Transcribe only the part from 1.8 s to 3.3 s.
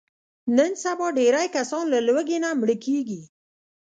له لوږې نه مړه کېږي.